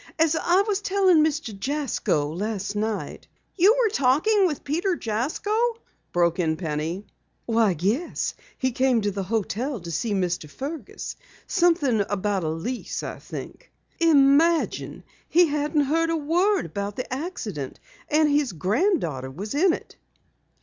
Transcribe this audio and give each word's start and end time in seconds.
As 0.17 0.35
I 0.35 0.63
was 0.63 0.81
telling 0.81 1.23
Mr. 1.23 1.53
Jasko 1.55 2.33
last 2.35 2.75
night" 2.75 3.27
"You 3.55 3.75
were 3.77 3.93
talking 3.93 4.47
with 4.47 4.63
Peter 4.63 4.95
Jasko?" 4.95 5.75
broke 6.11 6.39
in 6.39 6.57
Penny. 6.57 7.05
"Yes, 7.47 8.33
he 8.57 8.71
came 8.71 9.01
to 9.01 9.11
the 9.11 9.21
hotel 9.21 9.79
to 9.79 9.91
see 9.91 10.13
Mr. 10.15 10.49
Fergus 10.49 11.17
something 11.45 12.03
about 12.09 12.43
a 12.43 12.49
lease, 12.49 13.03
I 13.03 13.19
think. 13.19 13.71
Imagine! 13.99 15.03
He 15.29 15.45
hadn't 15.45 15.81
heard 15.81 16.09
a 16.09 16.17
word 16.17 16.65
about 16.65 16.95
the 16.95 17.13
accident, 17.13 17.79
and 18.09 18.27
his 18.27 18.53
granddaughter 18.53 19.29
was 19.29 19.53
in 19.53 19.71
it!" 19.71 19.97